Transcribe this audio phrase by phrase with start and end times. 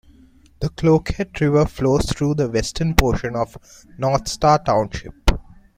[0.61, 3.55] The Cloquet River flows through the western portion of
[3.99, 5.29] North Star Township.